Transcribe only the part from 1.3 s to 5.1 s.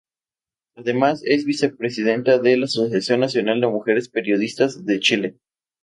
Vicepresidenta de la Asociación Nacional de Mujeres Periodistas de